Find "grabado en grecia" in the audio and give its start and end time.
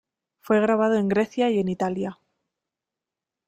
0.59-1.51